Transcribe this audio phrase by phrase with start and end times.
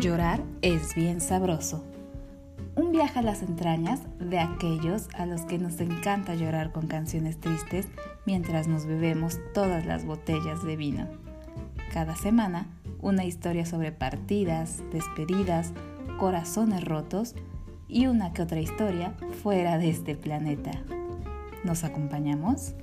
[0.00, 1.84] Llorar es bien sabroso.
[2.74, 7.38] Un viaje a las entrañas de aquellos a los que nos encanta llorar con canciones
[7.38, 7.86] tristes
[8.24, 11.06] mientras nos bebemos todas las botellas de vino.
[11.92, 12.66] Cada semana,
[13.02, 15.74] una historia sobre partidas, despedidas,
[16.18, 17.34] corazones rotos
[17.86, 19.12] y una que otra historia
[19.42, 20.70] fuera de este planeta.
[21.62, 22.74] ¿Nos acompañamos?